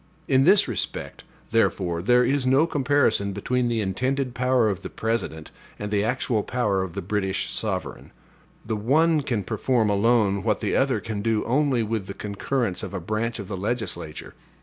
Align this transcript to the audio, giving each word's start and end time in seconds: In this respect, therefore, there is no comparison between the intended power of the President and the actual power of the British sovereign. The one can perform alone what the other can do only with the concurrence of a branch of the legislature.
In 0.27 0.45
this 0.45 0.67
respect, 0.67 1.23
therefore, 1.51 2.01
there 2.01 2.23
is 2.25 2.47
no 2.47 2.65
comparison 2.65 3.33
between 3.33 3.67
the 3.67 3.81
intended 3.81 4.33
power 4.33 4.67
of 4.67 4.81
the 4.81 4.89
President 4.89 5.51
and 5.77 5.91
the 5.91 6.03
actual 6.03 6.41
power 6.41 6.81
of 6.81 6.95
the 6.95 7.03
British 7.03 7.51
sovereign. 7.51 8.11
The 8.65 8.75
one 8.75 9.21
can 9.21 9.43
perform 9.43 9.91
alone 9.91 10.41
what 10.41 10.59
the 10.59 10.75
other 10.75 11.01
can 11.01 11.21
do 11.21 11.43
only 11.43 11.83
with 11.83 12.07
the 12.07 12.15
concurrence 12.15 12.81
of 12.81 12.95
a 12.95 12.99
branch 12.99 13.37
of 13.37 13.47
the 13.47 13.55
legislature. 13.55 14.33